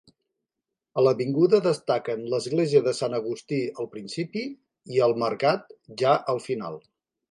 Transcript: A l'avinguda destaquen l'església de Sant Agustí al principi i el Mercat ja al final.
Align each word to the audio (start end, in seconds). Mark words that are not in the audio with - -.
A 1.01 1.03
l'avinguda 1.07 1.59
destaquen 1.67 2.25
l'església 2.35 2.83
de 2.89 2.95
Sant 3.03 3.19
Agustí 3.21 3.63
al 3.85 3.93
principi 3.95 4.47
i 4.99 5.03
el 5.11 5.19
Mercat 5.29 5.75
ja 6.05 6.21
al 6.37 6.47
final. 6.53 6.87